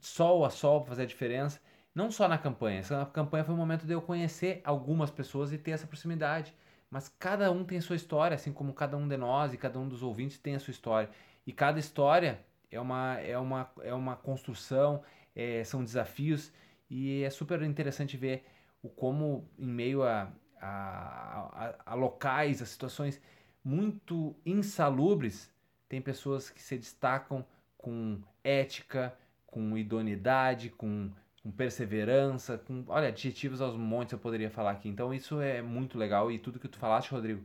sol 0.00 0.44
a 0.44 0.50
sol 0.50 0.80
para 0.80 0.90
fazer 0.90 1.02
a 1.02 1.06
diferença. 1.06 1.60
Não 1.94 2.10
só 2.10 2.26
na 2.28 2.38
campanha. 2.38 2.80
Essa 2.80 3.04
campanha 3.12 3.44
foi 3.44 3.54
um 3.54 3.58
momento 3.58 3.84
de 3.84 3.92
eu 3.92 4.00
conhecer 4.00 4.60
algumas 4.64 5.10
pessoas 5.10 5.52
e 5.52 5.58
ter 5.58 5.72
essa 5.72 5.86
proximidade. 5.86 6.54
Mas 6.90 7.08
cada 7.08 7.50
um 7.52 7.64
tem 7.64 7.78
a 7.78 7.82
sua 7.82 7.96
história, 7.96 8.34
assim 8.34 8.52
como 8.52 8.74
cada 8.74 8.96
um 8.96 9.06
de 9.06 9.16
nós 9.16 9.54
e 9.54 9.56
cada 9.56 9.78
um 9.78 9.88
dos 9.88 10.02
ouvintes 10.02 10.38
tem 10.38 10.56
a 10.56 10.58
sua 10.58 10.72
história. 10.72 11.08
E 11.46 11.52
cada 11.52 11.78
história 11.78 12.44
é 12.70 12.80
uma, 12.80 13.18
é 13.20 13.38
uma, 13.38 13.70
é 13.82 13.94
uma 13.94 14.16
construção, 14.16 15.02
é, 15.34 15.62
são 15.64 15.84
desafios. 15.84 16.52
E 16.90 17.22
é 17.22 17.30
super 17.30 17.62
interessante 17.62 18.16
ver 18.16 18.44
o 18.82 18.88
como, 18.88 19.48
em 19.58 19.66
meio 19.66 20.02
a, 20.02 20.32
a, 20.60 20.66
a, 20.66 21.92
a 21.92 21.94
locais, 21.94 22.60
a 22.60 22.66
situações 22.66 23.20
muito 23.62 24.34
insalubres, 24.44 25.50
tem 25.88 26.00
pessoas 26.00 26.50
que 26.50 26.62
se 26.62 26.78
destacam 26.78 27.44
com 27.76 28.20
ética, 28.42 29.14
com 29.46 29.76
idoneidade, 29.76 30.70
com, 30.70 31.10
com 31.42 31.50
perseverança, 31.50 32.58
com, 32.58 32.84
olha, 32.88 33.08
adjetivos 33.08 33.60
aos 33.60 33.76
montes 33.76 34.12
eu 34.12 34.18
poderia 34.18 34.50
falar 34.50 34.72
aqui. 34.72 34.88
Então 34.88 35.12
isso 35.12 35.40
é 35.40 35.62
muito 35.62 35.98
legal 35.98 36.30
e 36.30 36.38
tudo 36.38 36.58
que 36.58 36.68
tu 36.68 36.78
falaste, 36.78 37.10
Rodrigo, 37.10 37.44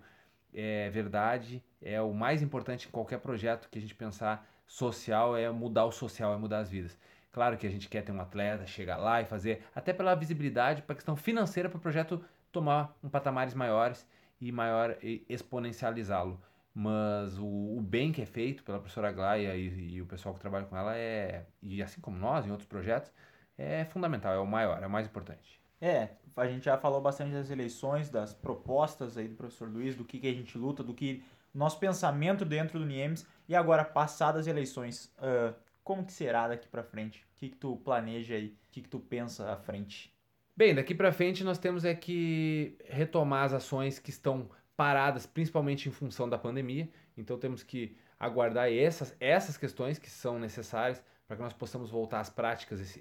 é 0.54 0.90
verdade, 0.90 1.64
é 1.82 2.02
o 2.02 2.14
mais 2.14 2.42
importante 2.42 2.88
em 2.88 2.92
qualquer 2.92 3.20
projeto 3.20 3.70
que 3.70 3.78
a 3.78 3.82
gente 3.82 3.96
pensar 3.96 4.48
social, 4.68 5.36
é 5.36 5.50
mudar 5.52 5.86
o 5.86 5.92
social, 5.92 6.34
é 6.34 6.38
mudar 6.38 6.60
as 6.60 6.70
vidas. 6.70 6.98
Claro 7.32 7.58
que 7.58 7.68
a 7.68 7.70
gente 7.70 7.90
quer 7.90 8.02
ter 8.02 8.14
um 8.14 8.22
atleta, 8.22 8.66
chegar 8.66 8.98
lá 8.98 9.22
e 9.22 9.26
fazer, 9.26 9.62
até 9.76 9.92
pela 9.92 10.16
visibilidade, 10.16 10.82
para 10.82 10.96
questão 10.96 11.16
financeira, 11.18 11.68
para 11.70 11.78
o 11.78 11.82
projeto 11.82 12.24
tomar 12.52 12.98
um 13.04 13.10
patamares 13.10 13.54
maiores 13.54 14.08
e 14.40 14.52
maior 14.52 14.98
exponencializá-lo. 15.28 16.42
Mas 16.74 17.38
o, 17.38 17.46
o, 17.46 17.82
bem 17.82 18.12
que 18.12 18.22
é 18.22 18.26
feito 18.26 18.64
pela 18.64 18.80
professora 18.80 19.12
Glaia 19.12 19.56
e, 19.56 19.96
e, 19.96 20.02
o 20.02 20.06
pessoal 20.06 20.34
que 20.34 20.42
trabalha 20.42 20.66
com 20.66 20.76
ela 20.76 20.96
é, 20.98 21.46
e 21.62 21.82
assim 21.82 22.02
como 22.02 22.18
nós 22.18 22.46
em 22.46 22.52
outros 22.52 22.68
projetos, 22.68 23.12
é 23.58 23.86
fundamental, 23.86 24.34
é 24.34 24.40
o 24.40 24.46
maior, 24.46 24.82
é 24.82 24.88
o 24.88 24.90
mais 24.90 25.08
importante. 25.08 25.62
É, 25.82 26.10
a 26.36 26.48
gente 26.48 26.66
já 26.66 26.78
falou 26.78 27.02
bastante 27.02 27.34
das 27.34 27.50
eleições, 27.50 28.10
das 28.10 28.34
propostas 28.34 29.18
aí 29.18 29.28
do 29.28 29.36
professor 29.36 29.70
Luiz, 29.70 29.96
do 29.96 30.04
que, 30.04 30.20
que 30.20 30.28
a 30.28 30.34
gente 30.34 30.58
luta, 30.58 30.84
do 30.84 30.94
que 30.94 31.24
nosso 31.54 31.80
pensamento 31.80 32.44
dentro 32.44 32.80
do 32.80 32.86
NIEMS 32.86 33.26
e 33.48 33.56
agora 33.56 33.84
passadas 33.84 34.42
as 34.42 34.48
eleições, 34.48 35.14
uh, 35.20 35.56
como 35.84 36.04
que 36.04 36.12
será 36.12 36.48
daqui 36.48 36.68
para 36.68 36.84
frente? 36.84 37.24
O 37.24 37.40
que, 37.40 37.50
que 37.50 37.56
tu 37.56 37.78
planeja 37.78 38.36
aí? 38.36 38.48
O 38.48 38.72
que, 38.72 38.82
que 38.82 38.90
tu 38.90 39.00
pensa 39.00 39.52
à 39.52 39.56
frente? 39.56 40.14
Bem, 40.58 40.74
daqui 40.74 40.96
para 40.96 41.12
frente 41.12 41.44
nós 41.44 41.58
temos 41.58 41.86
é 41.86 41.94
que 41.94 42.78
retomar 42.86 43.44
as 43.44 43.54
ações 43.54 44.00
que 44.00 44.10
estão 44.10 44.50
paradas, 44.76 45.26
principalmente 45.26 45.88
em 45.88 45.92
função 45.92 46.28
da 46.28 46.38
pandemia. 46.38 46.90
Então 47.16 47.38
temos 47.38 47.62
que 47.62 47.96
aguardar 48.20 48.72
essas, 48.72 49.16
essas 49.20 49.58
questões 49.58 50.00
que 50.00 50.10
são 50.10 50.40
necessárias 50.40 51.04
para 51.28 51.38
que 51.38 51.44
nós 51.44 51.54
possamos 51.54 51.90
voltar 51.90 52.20
às 52.20 52.30
práticas, 52.30 53.00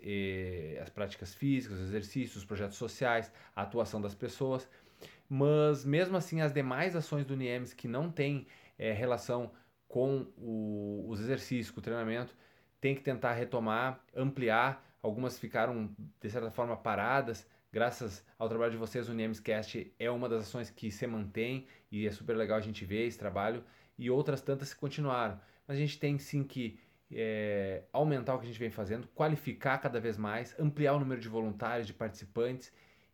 às 0.81 0.90
práticas 0.90 1.35
físicas, 1.35 1.78
os 1.78 1.88
exercícios, 1.88 2.37
os 2.37 2.45
projetos 2.45 2.76
sociais, 2.76 3.31
a 3.54 3.62
atuação 3.62 4.00
das 4.00 4.14
pessoas. 4.14 4.69
Mas 5.28 5.85
mesmo 5.85 6.16
assim, 6.16 6.40
as 6.40 6.52
demais 6.52 6.97
ações 6.97 7.25
do 7.25 7.37
NIEMS 7.37 7.75
que 7.75 7.87
não 7.87 8.11
têm 8.11 8.47
é, 8.78 8.93
relação 8.93 9.52
com 9.87 10.26
o, 10.38 11.04
os 11.09 11.21
exercícios, 11.21 11.71
com 11.71 11.81
o 11.81 11.83
treinamento, 11.83 12.35
tem 12.81 12.95
que 12.95 13.02
tentar 13.02 13.33
retomar, 13.33 14.02
ampliar. 14.14 14.85
Algumas 15.02 15.38
ficaram, 15.38 15.95
de 16.21 16.31
certa 16.31 16.50
forma, 16.50 16.76
paradas, 16.76 17.47
graças 17.71 18.25
ao 18.38 18.49
trabalho 18.49 18.73
de 18.73 18.78
vocês, 18.78 19.09
o 19.09 19.14
Niemscast 19.14 19.93
é 19.99 20.11
uma 20.11 20.28
das 20.28 20.43
ações 20.43 20.71
que 20.71 20.90
se 20.90 21.07
mantém 21.07 21.66
e 21.93 22.07
é 22.07 22.11
super 22.11 22.37
legal 22.37 22.57
a 22.57 22.61
gente 22.61 22.85
ver 22.85 23.07
esse 23.07 23.19
trabalho 23.19 23.62
e 23.99 24.11
outras 24.11 24.40
tantas 24.40 24.73
que 24.73 24.81
continuaram. 24.81 25.38
Mas 25.66 25.76
a 25.76 25.81
gente 25.81 25.99
tem 25.99 26.19
sim 26.19 26.43
que 26.43 26.78
é, 27.14 27.85
aumentar 27.92 28.35
o 28.35 28.38
que 28.38 28.44
a 28.44 28.49
gente 28.49 28.59
vem 28.59 28.71
fazendo, 28.71 29.06
qualificar 29.14 29.78
cada 29.78 30.00
vez 30.00 30.16
mais, 30.16 30.54
ampliar 30.59 30.94
o 30.94 30.99
número 30.99 31.21
de 31.21 31.28
voluntários, 31.28 31.87
de 31.87 31.94
participantes 31.94 32.73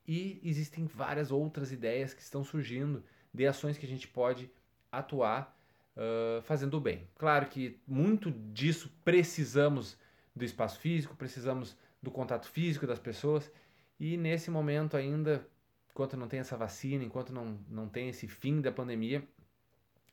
e 0.09 0.41
existem 0.43 0.87
várias 0.87 1.31
outras 1.31 1.71
ideias 1.71 2.15
que 2.15 2.23
estão 2.23 2.43
surgindo 2.43 3.05
de 3.33 3.47
ações 3.47 3.77
que 3.77 3.85
a 3.85 3.89
gente 3.89 4.09
pode 4.09 4.51
atuar 4.91 5.57
uh, 5.97 6.43
fazendo 6.43 6.79
o 6.79 6.81
bem. 6.81 7.07
Claro 7.17 7.47
que 7.47 7.79
muito 7.87 8.31
disso 8.31 8.91
precisamos 9.05 9.99
do 10.35 10.45
espaço 10.45 10.81
físico, 10.81 11.15
precisamos 11.15 11.77
do 12.03 12.11
contato 12.11 12.49
físico 12.49 12.87
das 12.87 12.99
pessoas 12.99 13.53
e 13.99 14.17
nesse 14.17 14.51
momento 14.51 14.97
ainda, 14.97 15.47
enquanto 15.91 16.17
não 16.17 16.27
tem 16.27 16.41
essa 16.41 16.57
vacina, 16.57 17.05
enquanto 17.05 17.33
não, 17.35 17.59
não 17.69 17.87
tem 17.87 18.09
esse 18.09 18.27
fim 18.27 18.63
da 18.63 18.73
pandemia, 18.73 19.23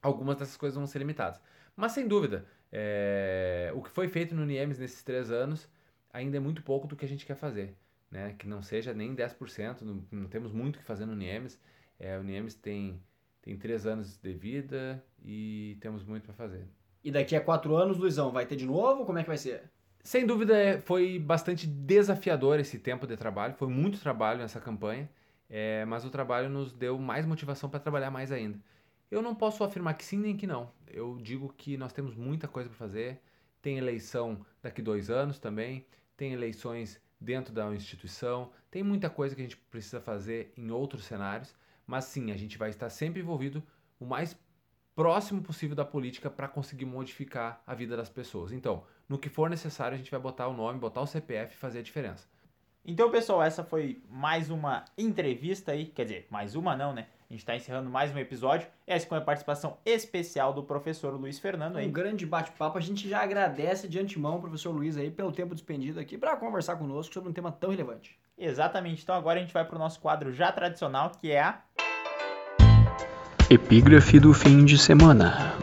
algumas 0.02 0.38
dessas 0.38 0.58
coisas 0.58 0.78
vão 0.78 0.88
ser 0.88 1.00
limitadas. 1.00 1.42
Mas 1.76 1.92
sem 1.92 2.08
dúvida, 2.08 2.46
é, 2.72 3.72
o 3.76 3.82
que 3.82 3.90
foi 3.90 4.08
feito 4.08 4.36
no 4.36 4.46
NIEMS 4.46 4.80
nesses 4.80 5.04
três 5.04 5.32
anos 5.32 5.70
ainda 6.12 6.38
é 6.38 6.40
muito 6.40 6.62
pouco 6.64 6.88
do 6.88 6.96
que 6.96 7.06
a 7.06 7.08
gente 7.08 7.26
quer 7.26 7.36
fazer. 7.36 7.76
Né? 8.10 8.36
Que 8.38 8.48
não 8.48 8.62
seja 8.62 8.94
nem 8.94 9.16
10%, 9.16 9.82
não, 9.82 10.04
não 10.12 10.28
temos 10.28 10.52
muito 10.52 10.78
o 10.78 10.80
que 10.80 10.86
fazer 10.86 11.06
no 11.06 11.16
NIEMS. 11.16 11.60
É, 12.00 12.18
o 12.18 12.24
NIEMS 12.24 12.56
tem, 12.56 13.02
tem 13.42 13.58
três 13.58 13.86
anos 13.86 14.18
de 14.18 14.34
vida 14.34 15.04
e 15.24 15.78
temos 15.82 16.04
muito 16.04 16.24
para 16.24 16.34
fazer. 16.34 16.68
E 17.04 17.12
daqui 17.12 17.36
a 17.36 17.42
quatro 17.42 17.76
anos, 17.76 17.98
Luizão, 17.98 18.32
vai 18.32 18.46
ter 18.46 18.56
de 18.56 18.66
novo? 18.66 19.06
Como 19.06 19.18
é 19.18 19.24
que 19.24 19.30
vai 19.30 19.38
ser? 19.38 19.70
Sem 20.04 20.26
dúvida, 20.26 20.58
é, 20.58 20.80
foi 20.80 21.20
bastante 21.20 21.68
desafiador 21.68 22.60
esse 22.60 22.80
tempo 22.80 23.06
de 23.06 23.18
trabalho. 23.18 23.54
Foi 23.56 23.68
muito 23.68 24.00
trabalho 24.00 24.40
nessa 24.40 24.60
campanha, 24.60 25.10
é, 25.50 25.84
mas 25.86 26.06
o 26.06 26.10
trabalho 26.10 26.50
nos 26.50 26.74
deu 26.74 26.98
mais 26.98 27.26
motivação 27.26 27.70
para 27.70 27.80
trabalhar 27.80 28.10
mais 28.10 28.32
ainda. 28.32 28.58
Eu 29.10 29.22
não 29.22 29.34
posso 29.34 29.64
afirmar 29.64 29.94
que 29.94 30.04
sim 30.04 30.18
nem 30.18 30.36
que 30.36 30.46
não. 30.46 30.72
Eu 30.86 31.18
digo 31.22 31.54
que 31.54 31.78
nós 31.78 31.94
temos 31.94 32.16
muita 32.16 32.48
coisa 32.48 32.70
para 32.70 32.78
fazer. 32.78 33.22
Tem 33.62 33.78
eleição 33.78 34.46
daqui 34.62 34.82
dois 34.82 35.10
anos 35.10 35.40
também. 35.40 35.86
Tem 36.16 36.34
eleições 36.34 37.00
dentro 37.20 37.54
da 37.54 37.74
instituição. 37.74 38.52
Tem 38.70 38.84
muita 38.84 39.10
coisa 39.10 39.34
que 39.34 39.42
a 39.42 39.46
gente 39.46 39.58
precisa 39.58 40.02
fazer 40.02 40.52
em 40.58 40.72
outros 40.72 41.06
cenários. 41.06 41.56
Mas 41.86 42.06
sim, 42.06 42.32
a 42.32 42.38
gente 42.38 42.58
vai 42.58 42.70
estar 42.70 42.90
sempre 42.90 43.22
envolvido 43.22 43.64
o 43.98 44.06
mais 44.06 44.38
próximo 44.94 45.42
possível 45.42 45.76
da 45.76 45.86
política 45.86 46.30
para 46.30 46.48
conseguir 46.48 46.86
modificar 46.86 47.62
a 47.66 47.74
vida 47.74 47.96
das 47.96 48.10
pessoas. 48.10 48.52
Então, 48.52 48.84
no 49.08 49.18
que 49.18 49.30
for 49.30 49.50
necessário, 49.50 49.96
a 49.96 49.98
gente 49.98 50.12
vai 50.12 50.20
botar 50.20 50.48
o 50.48 50.54
nome, 50.54 50.80
botar 50.80 51.02
o 51.02 51.08
CPF 51.08 51.54
e 51.54 51.58
fazer 51.58 51.80
a 51.80 51.84
diferença. 51.84 52.28
Então, 52.90 53.12
pessoal, 53.12 53.44
essa 53.44 53.66
foi 53.66 54.02
mais 54.10 54.50
uma 54.50 54.86
entrevista 54.98 55.74
aí. 55.74 55.88
Quer 55.88 56.06
dizer, 56.06 56.28
mais 56.30 56.56
uma 56.56 56.74
não, 56.74 56.94
né? 56.94 57.08
A 57.30 57.34
gente 57.34 57.42
está 57.42 57.54
encerrando 57.54 57.90
mais 57.90 58.16
um 58.16 58.18
episódio. 58.18 58.66
Essa 58.88 59.06
com 59.06 59.14
a 59.14 59.20
participação 59.20 59.78
especial 59.86 60.54
do 60.54 60.64
professor 60.64 61.14
Luiz 61.14 61.38
Fernando 61.38 61.76
aí. 61.76 61.86
Um 61.86 61.92
grande 61.92 62.26
bate-papo. 62.26 62.78
A 62.78 62.82
gente 62.82 63.10
já 63.10 63.22
agradece 63.22 63.90
de 63.90 64.00
antemão 64.00 64.38
o 64.38 64.40
professor 64.40 64.72
Luiz 64.72 64.96
aí 64.96 65.12
pelo 65.12 65.34
tempo 65.34 65.54
despendido 65.54 66.00
aqui 66.00 66.18
para 66.18 66.38
conversar 66.38 66.78
conosco 66.78 67.14
sobre 67.14 67.30
um 67.30 67.34
tema 67.34 67.52
tão 67.52 67.72
relevante. 67.72 68.18
Exatamente. 68.38 69.04
Então 69.04 69.16
agora 69.16 69.38
a 69.38 69.42
gente 69.42 69.54
vai 69.54 69.66
para 69.66 69.76
o 69.76 69.80
nosso 69.80 70.00
quadro 70.00 70.32
já 70.32 70.50
tradicional, 70.54 71.12
que 71.20 71.30
é 71.30 71.42
a 71.42 71.62
Epígrafe 73.50 74.18
do 74.18 74.34
fim 74.34 74.64
de 74.64 74.78
semana. 74.78 75.58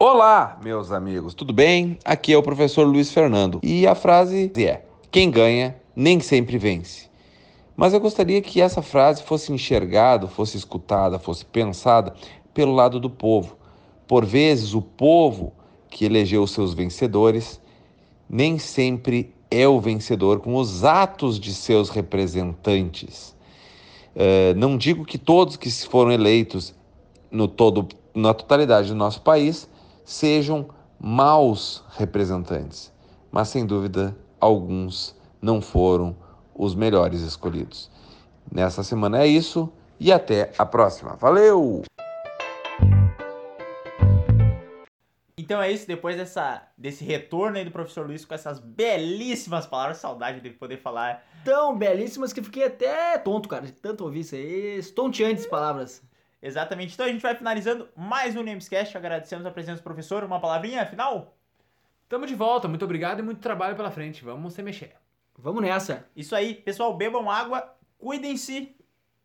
Olá, 0.00 0.56
meus 0.62 0.92
amigos, 0.92 1.34
tudo 1.34 1.52
bem? 1.52 1.98
Aqui 2.04 2.32
é 2.32 2.38
o 2.38 2.42
professor 2.42 2.86
Luiz 2.86 3.10
Fernando 3.10 3.58
e 3.64 3.84
a 3.84 3.96
frase 3.96 4.52
é: 4.56 4.84
Quem 5.10 5.28
ganha 5.28 5.74
nem 5.96 6.20
sempre 6.20 6.56
vence. 6.56 7.10
Mas 7.76 7.92
eu 7.92 7.98
gostaria 7.98 8.40
que 8.40 8.60
essa 8.60 8.80
frase 8.80 9.24
fosse 9.24 9.52
enxergada, 9.52 10.28
fosse 10.28 10.56
escutada, 10.56 11.18
fosse 11.18 11.44
pensada 11.44 12.14
pelo 12.54 12.72
lado 12.76 13.00
do 13.00 13.10
povo. 13.10 13.56
Por 14.06 14.24
vezes, 14.24 14.72
o 14.72 14.80
povo 14.80 15.52
que 15.90 16.04
elegeu 16.04 16.46
seus 16.46 16.74
vencedores 16.74 17.60
nem 18.30 18.56
sempre 18.56 19.34
é 19.50 19.66
o 19.66 19.80
vencedor 19.80 20.38
com 20.38 20.54
os 20.54 20.84
atos 20.84 21.40
de 21.40 21.52
seus 21.52 21.90
representantes. 21.90 23.34
É, 24.14 24.54
não 24.54 24.78
digo 24.78 25.04
que 25.04 25.18
todos 25.18 25.56
que 25.56 25.68
foram 25.68 26.12
eleitos 26.12 26.72
no 27.32 27.48
todo, 27.48 27.88
na 28.14 28.32
totalidade 28.32 28.90
do 28.90 28.94
nosso 28.94 29.22
país 29.22 29.68
sejam 30.08 30.70
maus 30.98 31.84
representantes, 31.90 32.90
mas 33.30 33.48
sem 33.48 33.66
dúvida 33.66 34.16
alguns 34.40 35.14
não 35.40 35.60
foram 35.60 36.16
os 36.54 36.74
melhores 36.74 37.20
escolhidos. 37.20 37.90
Nessa 38.50 38.82
semana 38.82 39.20
é 39.20 39.26
isso 39.26 39.70
e 40.00 40.10
até 40.10 40.50
a 40.56 40.64
próxima. 40.64 41.14
Valeu! 41.16 41.82
Então 45.36 45.60
é 45.60 45.70
isso, 45.70 45.86
depois 45.86 46.16
dessa, 46.16 46.66
desse 46.76 47.04
retorno 47.04 47.58
aí 47.58 47.64
do 47.66 47.70
professor 47.70 48.06
Luiz 48.06 48.24
com 48.24 48.34
essas 48.34 48.58
belíssimas 48.58 49.66
palavras, 49.66 49.98
saudade 49.98 50.40
de 50.40 50.48
poder 50.48 50.78
falar. 50.78 51.22
Tão 51.44 51.76
belíssimas 51.76 52.32
que 52.32 52.42
fiquei 52.42 52.64
até 52.64 53.18
tonto, 53.18 53.46
cara, 53.46 53.66
de 53.66 53.72
tanto 53.72 54.04
ouvir 54.04 54.20
isso 54.20 54.34
aí, 54.34 54.78
estonteantes 54.78 55.44
palavras. 55.44 56.02
Exatamente, 56.40 56.94
então 56.94 57.04
a 57.04 57.08
gente 57.08 57.20
vai 57.20 57.34
finalizando 57.34 57.88
mais 57.96 58.36
um 58.36 58.42
Namescast, 58.44 58.96
agradecemos 58.96 59.44
a 59.44 59.50
presença 59.50 59.80
do 59.80 59.84
professor, 59.84 60.22
uma 60.22 60.40
palavrinha 60.40 60.86
final? 60.86 61.36
Tamo 62.08 62.26
de 62.26 62.34
volta, 62.34 62.68
muito 62.68 62.84
obrigado 62.84 63.18
e 63.18 63.22
muito 63.22 63.40
trabalho 63.40 63.74
pela 63.74 63.90
frente, 63.90 64.24
vamos 64.24 64.54
se 64.54 64.62
mexer. 64.62 64.94
Vamos 65.36 65.62
nessa. 65.62 66.08
Isso 66.14 66.36
aí, 66.36 66.54
pessoal, 66.54 66.96
bebam 66.96 67.28
água, 67.28 67.76
cuidem-se 67.98 68.74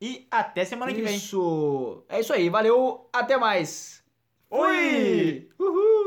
e 0.02 0.28
até 0.30 0.66
semana 0.66 0.92
isso. 0.92 1.00
que 1.00 1.06
vem. 1.06 1.16
Isso, 1.16 2.04
é 2.10 2.20
isso 2.20 2.34
aí, 2.34 2.50
valeu, 2.50 3.08
até 3.14 3.38
mais. 3.38 4.04
Fui! 4.50 5.50
Uhul! 5.60 6.03